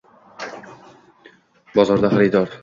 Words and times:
Bozorda– 1.77 2.13
xaridor 2.17 2.59